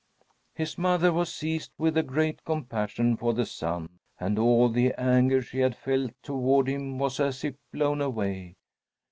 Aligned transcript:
His 0.55 0.79
mother 0.79 1.13
was 1.13 1.31
seized 1.31 1.73
with 1.77 1.95
a 1.95 2.01
great 2.01 2.43
compassion 2.43 3.15
for 3.15 3.35
the 3.35 3.45
son, 3.45 3.99
and 4.19 4.39
all 4.39 4.67
the 4.67 4.95
anger 4.99 5.43
she 5.43 5.59
had 5.59 5.75
felt 5.77 6.13
toward 6.23 6.67
him 6.67 6.97
was 6.97 7.19
as 7.19 7.43
if 7.43 7.53
blown 7.71 8.01
away. 8.01 8.55